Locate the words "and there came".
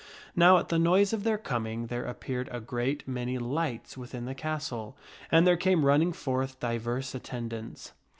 5.31-5.85